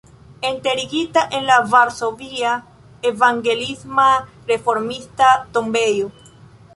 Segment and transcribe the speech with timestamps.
[0.47, 2.55] Enterigita en la varsovia
[3.11, 6.09] evangeliisma-reformista tombejo.